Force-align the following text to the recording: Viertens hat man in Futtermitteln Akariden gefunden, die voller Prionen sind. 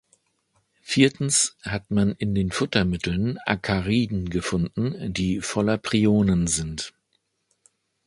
Viertens 0.81 1.57
hat 1.61 1.91
man 1.91 2.13
in 2.13 2.49
Futtermitteln 2.49 3.37
Akariden 3.45 4.31
gefunden, 4.31 5.13
die 5.13 5.41
voller 5.41 5.77
Prionen 5.77 6.47
sind. 6.47 6.95